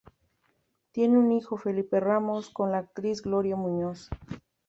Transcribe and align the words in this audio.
Tiene 0.93 1.15
un 1.19 1.31
hijo, 1.31 1.57
Felipe 1.57 1.99
Ramos, 1.99 2.49
con 2.49 2.71
la 2.71 2.79
actriz 2.79 3.21
Gloria 3.21 3.55
Muñoz. 3.55 4.09